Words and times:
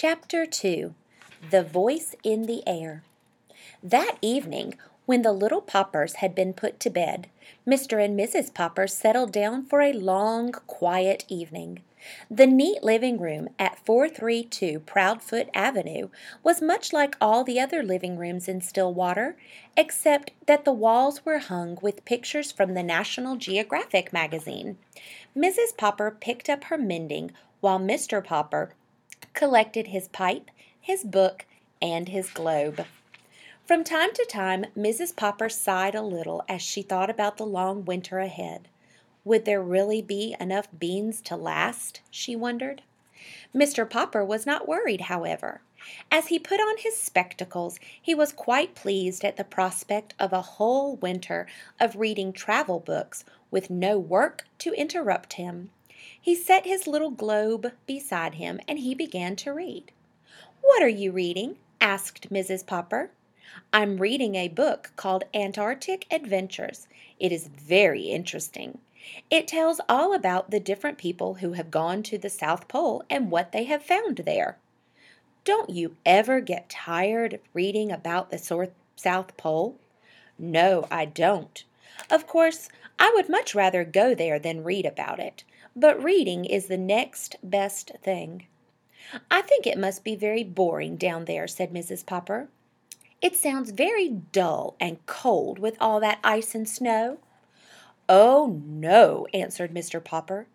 Chapter 0.00 0.46
2 0.46 0.94
The 1.50 1.64
Voice 1.64 2.14
in 2.22 2.42
the 2.42 2.62
Air 2.68 3.02
That 3.82 4.16
evening, 4.22 4.74
when 5.06 5.22
the 5.22 5.32
little 5.32 5.60
Poppers 5.60 6.14
had 6.22 6.36
been 6.36 6.52
put 6.52 6.78
to 6.78 6.88
bed, 6.88 7.26
Mr. 7.66 8.00
and 8.00 8.16
Mrs. 8.16 8.54
Popper 8.54 8.86
settled 8.86 9.32
down 9.32 9.64
for 9.64 9.80
a 9.80 9.92
long, 9.92 10.52
quiet 10.52 11.24
evening. 11.26 11.80
The 12.30 12.46
neat 12.46 12.84
living 12.84 13.18
room 13.18 13.48
at 13.58 13.84
432 13.84 14.78
Proudfoot 14.86 15.48
Avenue 15.52 16.10
was 16.44 16.62
much 16.62 16.92
like 16.92 17.16
all 17.20 17.42
the 17.42 17.58
other 17.58 17.82
living 17.82 18.16
rooms 18.16 18.46
in 18.46 18.60
Stillwater, 18.60 19.36
except 19.76 20.30
that 20.46 20.64
the 20.64 20.70
walls 20.70 21.24
were 21.24 21.40
hung 21.40 21.76
with 21.82 22.04
pictures 22.04 22.52
from 22.52 22.74
the 22.74 22.84
National 22.84 23.34
Geographic 23.34 24.12
magazine. 24.12 24.78
Mrs. 25.36 25.76
Popper 25.76 26.12
picked 26.12 26.48
up 26.48 26.62
her 26.64 26.78
mending 26.78 27.32
while 27.60 27.80
Mr. 27.80 28.22
Popper 28.22 28.70
collected 29.34 29.88
his 29.88 30.08
pipe, 30.08 30.50
his 30.80 31.04
book, 31.04 31.46
and 31.80 32.08
his 32.08 32.30
globe. 32.30 32.86
From 33.66 33.84
time 33.84 34.14
to 34.14 34.26
time, 34.28 34.66
Mrs. 34.76 35.14
Popper 35.14 35.48
sighed 35.48 35.94
a 35.94 36.02
little 36.02 36.42
as 36.48 36.62
she 36.62 36.82
thought 36.82 37.10
about 37.10 37.36
the 37.36 37.46
long 37.46 37.84
winter 37.84 38.18
ahead. 38.18 38.68
Would 39.24 39.44
there 39.44 39.62
really 39.62 40.00
be 40.00 40.34
enough 40.40 40.68
beans 40.78 41.20
to 41.22 41.36
last? 41.36 42.00
she 42.10 42.34
wondered. 42.34 42.82
Mr. 43.54 43.88
Popper 43.88 44.24
was 44.24 44.46
not 44.46 44.66
worried, 44.66 45.02
however. 45.02 45.60
As 46.10 46.28
he 46.28 46.38
put 46.38 46.60
on 46.60 46.78
his 46.78 46.96
spectacles, 46.96 47.78
he 48.00 48.14
was 48.14 48.32
quite 48.32 48.74
pleased 48.74 49.24
at 49.24 49.36
the 49.36 49.44
prospect 49.44 50.14
of 50.18 50.32
a 50.32 50.42
whole 50.42 50.96
winter 50.96 51.46
of 51.78 51.96
reading 51.96 52.32
travel 52.32 52.80
books 52.80 53.24
with 53.50 53.70
no 53.70 53.98
work 53.98 54.46
to 54.58 54.72
interrupt 54.72 55.34
him. 55.34 55.70
He 56.20 56.34
set 56.34 56.66
his 56.66 56.86
little 56.86 57.10
globe 57.10 57.72
beside 57.86 58.34
him 58.34 58.60
and 58.68 58.78
he 58.78 58.94
began 58.94 59.36
to 59.36 59.52
read. 59.52 59.92
What 60.60 60.82
are 60.82 60.88
you 60.88 61.12
reading? 61.12 61.56
asked 61.80 62.30
Mrs. 62.30 62.66
Popper. 62.66 63.10
I'm 63.72 63.98
reading 63.98 64.34
a 64.34 64.48
book 64.48 64.92
called 64.96 65.24
Antarctic 65.34 66.06
Adventures. 66.10 66.88
It 67.18 67.32
is 67.32 67.48
very 67.48 68.02
interesting. 68.02 68.78
It 69.30 69.48
tells 69.48 69.80
all 69.88 70.12
about 70.12 70.50
the 70.50 70.60
different 70.60 70.98
people 70.98 71.34
who 71.34 71.52
have 71.52 71.70
gone 71.70 72.02
to 72.04 72.18
the 72.18 72.30
South 72.30 72.68
Pole 72.68 73.02
and 73.08 73.30
what 73.30 73.52
they 73.52 73.64
have 73.64 73.82
found 73.82 74.18
there. 74.18 74.58
Don't 75.44 75.70
you 75.70 75.96
ever 76.04 76.40
get 76.40 76.68
tired 76.68 77.32
of 77.32 77.40
reading 77.54 77.90
about 77.90 78.30
the 78.30 78.38
South 78.96 79.36
Pole? 79.36 79.78
No, 80.38 80.86
I 80.90 81.06
don't. 81.06 81.64
Of 82.10 82.26
course, 82.26 82.68
I 82.98 83.12
would 83.14 83.28
much 83.28 83.54
rather 83.54 83.84
go 83.84 84.14
there 84.14 84.38
than 84.38 84.64
read 84.64 84.86
about 84.86 85.20
it, 85.20 85.44
but 85.76 86.02
reading 86.02 86.44
is 86.44 86.66
the 86.66 86.78
next 86.78 87.36
best 87.42 87.92
thing. 88.02 88.46
I 89.30 89.42
think 89.42 89.66
it 89.66 89.78
must 89.78 90.04
be 90.04 90.16
very 90.16 90.42
boring 90.42 90.96
down 90.96 91.26
there, 91.26 91.46
said 91.46 91.72
Mrs. 91.72 92.04
Popper. 92.04 92.48
It 93.20 93.36
sounds 93.36 93.70
very 93.70 94.08
dull 94.08 94.76
and 94.80 95.04
cold 95.06 95.58
with 95.58 95.76
all 95.80 96.00
that 96.00 96.20
ice 96.22 96.54
and 96.54 96.68
snow. 96.68 97.18
Oh, 98.08 98.62
no, 98.64 99.26
answered 99.34 99.74
Mr. 99.74 100.02
Popper. 100.02 100.46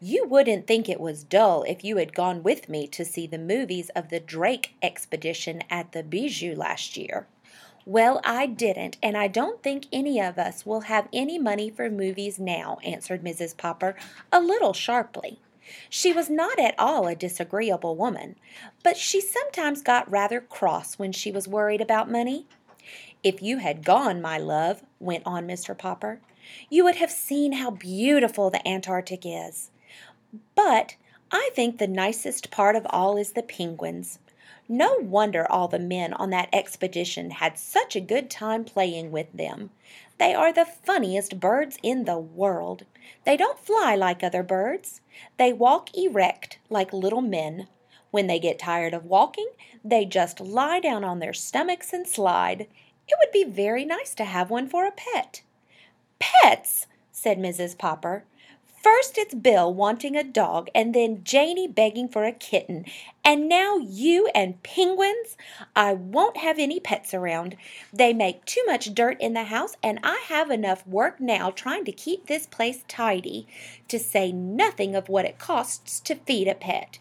You 0.00 0.26
wouldn't 0.26 0.66
think 0.66 0.88
it 0.88 1.00
was 1.00 1.24
dull 1.24 1.62
if 1.64 1.84
you 1.84 1.96
had 1.98 2.14
gone 2.14 2.42
with 2.42 2.68
me 2.68 2.86
to 2.88 3.04
see 3.04 3.26
the 3.26 3.38
movies 3.38 3.90
of 3.90 4.08
the 4.08 4.20
Drake 4.20 4.74
expedition 4.82 5.62
at 5.68 5.92
the 5.92 6.02
Bijou 6.02 6.54
last 6.54 6.96
year. 6.96 7.26
Well, 7.84 8.20
I 8.24 8.46
didn't, 8.46 8.96
and 9.02 9.16
I 9.16 9.26
don't 9.26 9.62
think 9.62 9.86
any 9.92 10.20
of 10.20 10.38
us 10.38 10.64
will 10.64 10.82
have 10.82 11.08
any 11.12 11.38
money 11.38 11.68
for 11.68 11.90
movies 11.90 12.38
now, 12.38 12.78
answered 12.84 13.24
Mrs. 13.24 13.56
Popper, 13.56 13.96
a 14.32 14.40
little 14.40 14.72
sharply. 14.72 15.40
She 15.88 16.12
was 16.12 16.30
not 16.30 16.60
at 16.60 16.74
all 16.78 17.06
a 17.08 17.16
disagreeable 17.16 17.96
woman, 17.96 18.36
but 18.82 18.96
she 18.96 19.20
sometimes 19.20 19.82
got 19.82 20.10
rather 20.10 20.40
cross 20.40 20.98
when 20.98 21.12
she 21.12 21.32
was 21.32 21.48
worried 21.48 21.80
about 21.80 22.10
money. 22.10 22.46
If 23.24 23.42
you 23.42 23.58
had 23.58 23.84
gone, 23.84 24.20
my 24.20 24.38
love, 24.38 24.82
went 25.00 25.24
on 25.26 25.46
Mr. 25.46 25.76
Popper, 25.76 26.20
you 26.68 26.84
would 26.84 26.96
have 26.96 27.10
seen 27.10 27.52
how 27.52 27.70
beautiful 27.70 28.50
the 28.50 28.66
Antarctic 28.66 29.24
is. 29.24 29.70
But 30.54 30.96
I 31.30 31.50
think 31.54 31.78
the 31.78 31.86
nicest 31.86 32.50
part 32.50 32.76
of 32.76 32.86
all 32.90 33.16
is 33.16 33.32
the 33.32 33.42
penguins. 33.42 34.18
No 34.68 34.96
wonder 35.00 35.50
all 35.50 35.68
the 35.68 35.78
men 35.78 36.12
on 36.14 36.30
that 36.30 36.48
expedition 36.52 37.32
had 37.32 37.58
such 37.58 37.96
a 37.96 38.00
good 38.00 38.30
time 38.30 38.64
playing 38.64 39.10
with 39.10 39.32
them. 39.32 39.70
They 40.18 40.34
are 40.34 40.52
the 40.52 40.64
funniest 40.64 41.40
birds 41.40 41.78
in 41.82 42.04
the 42.04 42.18
world. 42.18 42.84
They 43.24 43.36
don't 43.36 43.58
fly 43.58 43.94
like 43.94 44.22
other 44.22 44.42
birds. 44.42 45.00
They 45.36 45.52
walk 45.52 45.96
erect 45.96 46.58
like 46.70 46.92
little 46.92 47.20
men. 47.20 47.68
When 48.12 48.26
they 48.26 48.38
get 48.38 48.58
tired 48.58 48.94
of 48.94 49.06
walking, 49.06 49.48
they 49.84 50.04
just 50.04 50.38
lie 50.40 50.80
down 50.80 51.02
on 51.02 51.18
their 51.18 51.32
stomachs 51.32 51.92
and 51.92 52.06
slide. 52.06 52.62
It 53.08 53.16
would 53.20 53.32
be 53.32 53.44
very 53.44 53.84
nice 53.84 54.14
to 54.14 54.24
have 54.24 54.50
one 54.50 54.68
for 54.68 54.86
a 54.86 54.92
pet. 54.92 55.42
Pets, 56.18 56.86
said 57.10 57.38
Mrs. 57.38 57.76
Popper. 57.76 58.24
First 58.82 59.16
it's 59.16 59.32
Bill 59.32 59.72
wanting 59.72 60.16
a 60.16 60.24
dog, 60.24 60.68
and 60.74 60.92
then 60.92 61.22
Janey 61.22 61.68
begging 61.68 62.08
for 62.08 62.24
a 62.24 62.32
kitten, 62.32 62.84
and 63.24 63.48
now 63.48 63.76
you 63.76 64.28
and 64.34 64.60
penguins. 64.64 65.36
I 65.76 65.92
won't 65.92 66.38
have 66.38 66.58
any 66.58 66.80
pets 66.80 67.14
around. 67.14 67.56
They 67.92 68.12
make 68.12 68.44
too 68.44 68.62
much 68.66 68.92
dirt 68.92 69.20
in 69.20 69.34
the 69.34 69.44
house, 69.44 69.76
and 69.84 70.00
I 70.02 70.24
have 70.26 70.50
enough 70.50 70.84
work 70.84 71.20
now 71.20 71.52
trying 71.52 71.84
to 71.84 71.92
keep 71.92 72.26
this 72.26 72.46
place 72.46 72.82
tidy, 72.88 73.46
to 73.86 74.00
say 74.00 74.32
nothing 74.32 74.96
of 74.96 75.08
what 75.08 75.26
it 75.26 75.38
costs 75.38 76.00
to 76.00 76.16
feed 76.16 76.48
a 76.48 76.54
pet. 76.56 76.98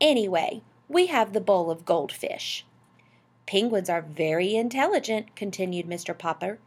Anyway, 0.00 0.62
we 0.88 1.08
have 1.08 1.34
the 1.34 1.40
bowl 1.42 1.70
of 1.70 1.84
goldfish. 1.84 2.64
Penguins 3.46 3.90
are 3.90 4.00
very 4.00 4.56
intelligent, 4.56 5.36
continued 5.36 5.86
Mr. 5.86 6.16
Popper. 6.16 6.60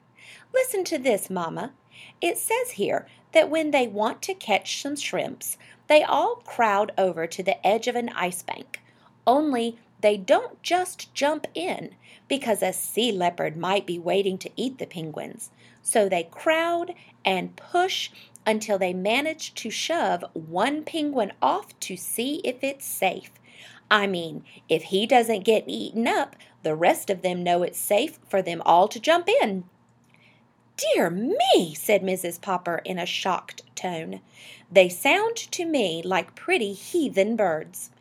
Listen 0.54 0.84
to 0.84 1.00
this, 1.00 1.32
Mamma. 1.32 1.74
It 2.22 2.38
says 2.38 2.72
here 2.72 3.08
that 3.34 3.50
when 3.50 3.72
they 3.72 3.88
want 3.88 4.22
to 4.24 4.34
catch 4.34 4.82
some 4.82 4.96
shrimps, 4.96 5.58
they 5.88 6.04
all 6.04 6.38
crowd 6.46 6.92
over 6.98 7.28
to 7.28 7.44
the 7.44 7.66
edge 7.66 7.88
of 7.88 7.96
an 7.96 8.10
ice 8.10 8.42
bank. 8.42 8.82
Only 9.28 9.78
they 10.02 10.18
don't 10.18 10.62
just 10.62 11.14
jump 11.14 11.48
in, 11.54 11.96
because 12.28 12.62
a 12.62 12.74
sea 12.74 13.12
leopard 13.12 13.56
might 13.56 13.86
be 13.86 14.00
waiting 14.00 14.38
to 14.40 14.52
eat 14.56 14.78
the 14.78 14.86
penguins. 14.86 15.50
So 15.82 16.10
they 16.10 16.24
crowd 16.24 16.94
and 17.24 17.56
push 17.56 18.10
until 18.46 18.78
they 18.78 18.94
manage 18.94 19.54
to 19.56 19.70
shove 19.70 20.26
one 20.34 20.84
penguin 20.84 21.32
off 21.42 21.78
to 21.82 21.96
see 21.96 22.42
if 22.44 22.64
it's 22.64 22.86
safe. 22.86 23.32
I 23.90 24.08
mean, 24.08 24.44
if 24.68 24.84
he 24.84 25.06
doesn't 25.06 25.46
get 25.46 25.66
eaten 25.68 26.08
up, 26.08 26.36
the 26.64 26.76
rest 26.76 27.10
of 27.10 27.22
them 27.22 27.44
know 27.44 27.64
it's 27.64 27.80
safe 27.80 28.20
for 28.28 28.42
them 28.42 28.62
all 28.66 28.88
to 28.88 29.00
jump 29.00 29.30
in. 29.42 29.66
Dear 30.76 31.12
me, 31.12 31.76
said 31.76 32.02
Mrs. 32.02 32.42
Popper 32.42 32.82
in 32.84 32.98
a 32.98 33.06
shocked 33.06 33.62
tone. 33.76 34.22
They 34.72 34.90
sound 34.90 35.36
to 35.38 35.66
me 35.66 36.02
like 36.04 36.36
pretty 36.36 36.74
heathen 36.74 37.36
birds. 37.36 37.92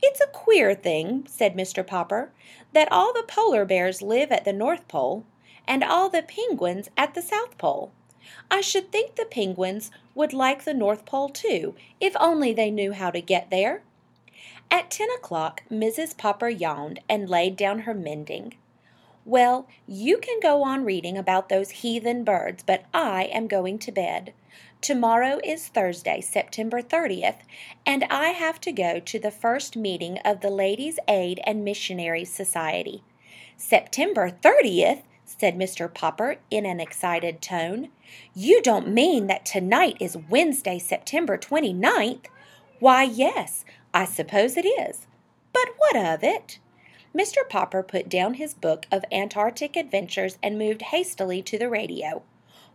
It's 0.00 0.20
a 0.20 0.28
queer 0.28 0.74
thing, 0.74 1.26
said 1.28 1.56
Mr. 1.56 1.84
Popper, 1.84 2.30
that 2.72 2.90
all 2.92 3.12
the 3.12 3.24
polar 3.26 3.64
bears 3.64 4.02
live 4.02 4.30
at 4.30 4.44
the 4.44 4.52
North 4.52 4.86
Pole 4.86 5.24
and 5.66 5.82
all 5.82 6.08
the 6.08 6.22
penguins 6.22 6.88
at 6.96 7.14
the 7.14 7.22
South 7.22 7.58
Pole. 7.58 7.90
I 8.50 8.60
should 8.60 8.92
think 8.92 9.16
the 9.16 9.24
penguins 9.24 9.90
would 10.14 10.32
like 10.32 10.62
the 10.62 10.74
North 10.74 11.04
Pole 11.04 11.28
too, 11.28 11.74
if 12.00 12.14
only 12.20 12.52
they 12.52 12.70
knew 12.70 12.92
how 12.92 13.10
to 13.10 13.20
get 13.20 13.50
there. 13.50 13.82
At 14.70 14.92
ten 14.92 15.08
o'clock, 15.10 15.64
Mrs. 15.70 16.16
Popper 16.16 16.48
yawned 16.48 17.00
and 17.08 17.28
laid 17.28 17.56
down 17.56 17.80
her 17.80 17.94
mending. 17.94 18.54
Well, 19.24 19.68
you 19.86 20.18
can 20.18 20.40
go 20.40 20.64
on 20.64 20.84
reading 20.84 21.16
about 21.16 21.48
those 21.48 21.70
heathen 21.70 22.24
birds, 22.24 22.64
but 22.66 22.84
I 22.92 23.24
am 23.24 23.46
going 23.46 23.78
to 23.80 23.92
bed. 23.92 24.34
Tomorrow 24.80 25.38
is 25.44 25.68
Thursday, 25.68 26.20
September 26.20 26.82
30th, 26.82 27.38
and 27.86 28.02
I 28.10 28.30
have 28.30 28.60
to 28.62 28.72
go 28.72 28.98
to 28.98 29.18
the 29.20 29.30
first 29.30 29.76
meeting 29.76 30.18
of 30.24 30.40
the 30.40 30.50
Ladies' 30.50 30.98
Aid 31.06 31.40
and 31.44 31.64
Missionary 31.64 32.24
Society. 32.24 33.04
September 33.56 34.28
30th? 34.28 35.02
said 35.24 35.56
Mr. 35.56 35.92
Popper 35.92 36.36
in 36.50 36.66
an 36.66 36.80
excited 36.80 37.40
tone. 37.40 37.90
You 38.34 38.60
don't 38.60 38.88
mean 38.88 39.28
that 39.28 39.46
tonight 39.46 39.96
is 40.00 40.16
Wednesday, 40.28 40.80
September 40.80 41.38
29th? 41.38 42.26
Why, 42.80 43.04
yes, 43.04 43.64
I 43.94 44.04
suppose 44.04 44.56
it 44.56 44.66
is. 44.66 45.06
But 45.52 45.68
what 45.78 45.96
of 45.96 46.24
it? 46.24 46.58
Mr. 47.14 47.46
Popper 47.48 47.82
put 47.82 48.08
down 48.08 48.34
his 48.34 48.54
book 48.54 48.86
of 48.90 49.04
Antarctic 49.12 49.76
adventures 49.76 50.38
and 50.42 50.58
moved 50.58 50.82
hastily 50.82 51.42
to 51.42 51.58
the 51.58 51.68
radio. 51.68 52.22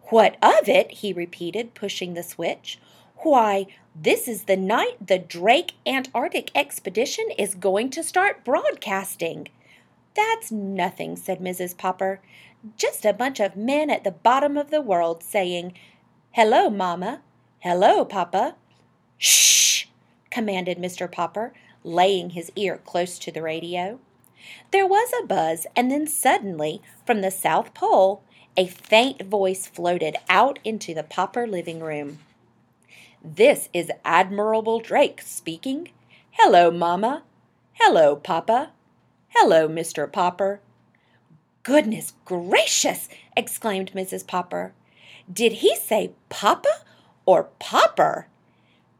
What 0.09 0.37
of 0.41 0.69
it? 0.69 0.91
he 0.91 1.11
repeated, 1.11 1.73
pushing 1.73 2.13
the 2.13 2.23
switch. 2.23 2.79
Why, 3.17 3.65
this 3.95 4.27
is 4.27 4.43
the 4.43 4.55
night 4.55 5.07
the 5.07 5.17
Drake 5.17 5.73
Antarctic 5.85 6.51
expedition 6.53 7.25
is 7.37 7.55
going 7.55 7.89
to 7.89 8.03
start 8.03 8.45
broadcasting. 8.45 9.47
That's 10.15 10.51
nothing, 10.51 11.15
said 11.15 11.39
Mrs. 11.39 11.75
Popper. 11.75 12.21
Just 12.75 13.05
a 13.05 13.13
bunch 13.13 13.39
of 13.39 13.55
men 13.55 13.89
at 13.89 14.03
the 14.03 14.11
bottom 14.11 14.55
of 14.55 14.69
the 14.69 14.81
world 14.81 15.23
saying, 15.23 15.73
Hello, 16.31 16.69
Mamma. 16.69 17.21
Hello, 17.59 18.05
Papa. 18.05 18.55
Shh! 19.17 19.85
commanded 20.29 20.77
Mr. 20.77 21.11
Popper 21.11 21.53
laying 21.83 22.31
his 22.31 22.51
ear 22.55 22.79
close 22.85 23.17
to 23.17 23.31
the 23.31 23.41
radio. 23.41 23.99
There 24.71 24.87
was 24.87 25.11
a 25.13 25.25
buzz, 25.25 25.67
and 25.75 25.89
then 25.89 26.07
suddenly, 26.07 26.81
from 27.05 27.21
the 27.21 27.31
South 27.31 27.73
Pole, 27.73 28.23
a 28.55 28.67
faint 28.67 29.21
voice 29.21 29.67
floated 29.67 30.15
out 30.29 30.59
into 30.63 30.93
the 30.93 31.03
Popper 31.03 31.47
living 31.47 31.79
room. 31.79 32.19
This 33.23 33.69
is 33.73 33.91
Admiral 34.05 34.79
Drake 34.79 35.21
speaking. 35.21 35.89
Hello, 36.31 36.71
Mamma. 36.71 37.23
Hello, 37.73 38.15
Papa. 38.15 38.71
Hello, 39.29 39.67
Mr. 39.67 40.11
Popper. 40.11 40.61
Goodness 41.63 42.13
gracious! 42.25 43.09
exclaimed 43.35 43.91
Mrs. 43.91 44.25
Popper. 44.25 44.73
Did 45.31 45.53
he 45.53 45.75
say 45.75 46.11
Papa 46.29 46.81
or 47.25 47.49
Popper? 47.59 48.27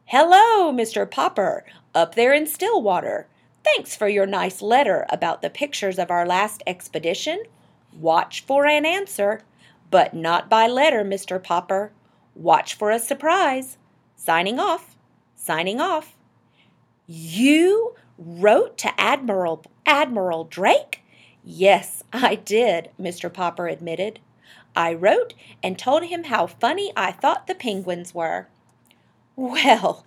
Hello, 0.04 0.72
Mr. 0.72 1.10
Popper, 1.10 1.64
up 1.94 2.14
there 2.14 2.32
in 2.32 2.46
Stillwater. 2.46 3.26
Thanks 3.74 3.94
for 3.94 4.08
your 4.08 4.26
nice 4.26 4.62
letter 4.62 5.04
about 5.10 5.42
the 5.42 5.50
pictures 5.50 5.98
of 5.98 6.10
our 6.10 6.26
last 6.26 6.62
expedition. 6.66 7.42
Watch 7.92 8.44
for 8.46 8.66
an 8.66 8.86
answer, 8.86 9.42
but 9.90 10.14
not 10.14 10.48
by 10.48 10.66
letter, 10.66 11.04
Mr. 11.04 11.42
Popper. 11.42 11.92
Watch 12.34 12.74
for 12.74 12.90
a 12.90 12.98
surprise. 12.98 13.76
Signing 14.16 14.58
off. 14.58 14.96
Signing 15.36 15.80
off. 15.80 16.16
You 17.06 17.94
wrote 18.16 18.78
to 18.78 19.00
Admiral 19.00 19.64
Admiral 19.84 20.44
Drake? 20.44 21.02
Yes, 21.44 22.02
I 22.12 22.36
did, 22.36 22.90
Mr. 22.98 23.32
Popper 23.32 23.68
admitted. 23.68 24.18
I 24.74 24.94
wrote 24.94 25.34
and 25.62 25.78
told 25.78 26.04
him 26.04 26.24
how 26.24 26.46
funny 26.46 26.92
I 26.96 27.12
thought 27.12 27.46
the 27.46 27.54
penguins 27.54 28.14
were. 28.14 28.48
Well, 29.36 30.04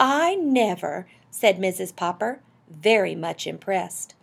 I 0.00 0.34
never, 0.34 1.06
said 1.30 1.58
Mrs. 1.58 1.94
Popper, 1.94 2.40
very 2.68 3.14
much 3.14 3.46
impressed. 3.46 4.14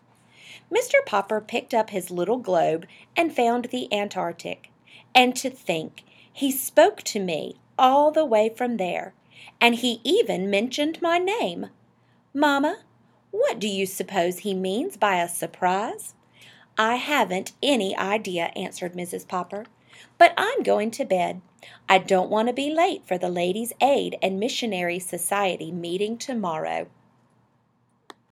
Mr. 0.71 1.05
Popper 1.05 1.41
picked 1.41 1.73
up 1.73 1.89
his 1.89 2.11
little 2.11 2.38
globe 2.38 2.85
and 3.15 3.35
found 3.35 3.65
the 3.65 3.91
Antarctic. 3.93 4.69
And 5.13 5.35
to 5.35 5.49
think, 5.49 6.03
he 6.31 6.51
spoke 6.51 7.01
to 7.03 7.19
me 7.19 7.57
all 7.77 8.11
the 8.11 8.25
way 8.25 8.49
from 8.49 8.77
there, 8.77 9.13
and 9.59 9.75
he 9.75 9.99
even 10.03 10.49
mentioned 10.49 11.01
my 11.01 11.17
name. 11.17 11.67
Mamma, 12.33 12.79
what 13.31 13.59
do 13.59 13.67
you 13.67 13.85
suppose 13.85 14.39
he 14.39 14.53
means 14.53 14.95
by 14.97 15.21
a 15.21 15.27
surprise? 15.27 16.13
I 16.77 16.95
haven't 16.95 17.53
any 17.61 17.95
idea, 17.97 18.51
answered 18.55 18.93
Mrs. 18.93 19.27
Popper. 19.27 19.65
But 20.17 20.33
I'm 20.38 20.63
going 20.63 20.91
to 20.91 21.05
bed. 21.05 21.41
I 21.88 21.97
don't 21.97 22.29
want 22.29 22.47
to 22.47 22.53
be 22.53 22.73
late 22.73 23.05
for 23.05 23.17
the 23.17 23.29
Ladies' 23.29 23.73
Aid 23.81 24.17
and 24.21 24.39
Missionary 24.39 24.99
Society 24.99 25.71
meeting 25.71 26.17
tomorrow. 26.17 26.88